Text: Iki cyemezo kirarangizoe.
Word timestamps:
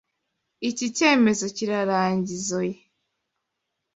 Iki 0.69 0.87
cyemezo 0.95 1.45
kirarangizoe. 1.55 2.73